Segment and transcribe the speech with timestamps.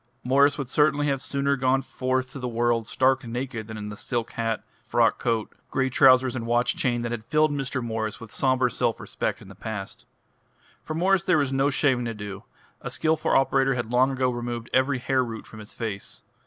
[0.25, 3.95] Mwres would certainly have sooner gone forth to the world stark naked than in the
[3.95, 7.83] silk hat, frock coat, grey trousers and watch chain that had filled Mr.
[7.83, 10.07] Morris with sombre self respect in the past.
[10.81, 12.45] For Mwres there was no shaving to do:
[12.81, 16.23] a skilful operator had long ago removed every hair root from his face.